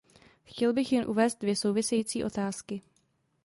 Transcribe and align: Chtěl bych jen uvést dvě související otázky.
Chtěl 0.43 0.73
bych 0.73 0.91
jen 0.91 1.09
uvést 1.09 1.35
dvě 1.41 1.55
související 1.55 2.23
otázky. 2.23 2.81